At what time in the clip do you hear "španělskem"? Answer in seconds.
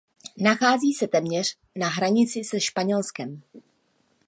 2.59-3.41